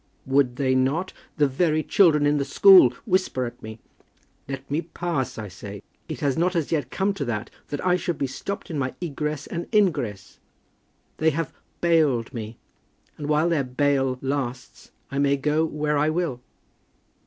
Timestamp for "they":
0.55-0.73, 11.17-11.29